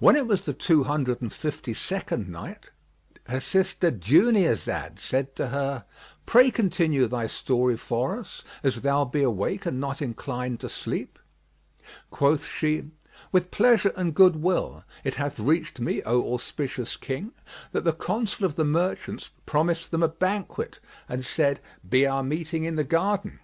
When 0.00 0.16
it 0.16 0.26
was 0.26 0.42
the 0.46 0.52
Two 0.52 0.82
Hundred 0.82 1.22
and 1.22 1.32
Fifty 1.32 1.74
second 1.74 2.28
Night, 2.28 2.70
Her 3.28 3.38
sister 3.38 3.92
Dunyazad 3.92 4.98
said 4.98 5.36
to 5.36 5.50
her, 5.50 5.84
"Pray 6.26 6.50
continue 6.50 7.06
thy 7.06 7.28
story 7.28 7.76
for 7.76 8.18
us, 8.18 8.42
as 8.64 8.80
thou 8.80 9.04
be 9.04 9.22
awake 9.22 9.64
and 9.64 9.78
not 9.78 10.02
inclined 10.02 10.58
to 10.58 10.68
sleep." 10.68 11.20
Quoth 12.10 12.44
she:—With 12.44 13.52
pleasure 13.52 13.92
and 13.94 14.12
goodwill: 14.12 14.82
it 15.04 15.14
hath 15.14 15.38
reached 15.38 15.78
me, 15.78 16.02
O 16.02 16.34
auspicious 16.34 16.96
King, 16.96 17.30
that 17.70 17.84
the 17.84 17.92
Consul 17.92 18.44
of 18.44 18.56
the 18.56 18.64
merchants 18.64 19.30
promised 19.46 19.92
them 19.92 20.02
a 20.02 20.08
banquet 20.08 20.80
and 21.08 21.24
said 21.24 21.60
"Be 21.88 22.08
our 22.08 22.24
meeting 22.24 22.64
in 22.64 22.74
the 22.74 22.82
garden." 22.82 23.38